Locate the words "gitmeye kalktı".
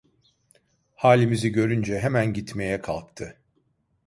2.33-3.39